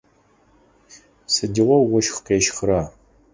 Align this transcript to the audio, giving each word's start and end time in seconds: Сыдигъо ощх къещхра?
Сыдигъо 1.33 1.77
ощх 1.95 2.17
къещхра? 2.25 2.81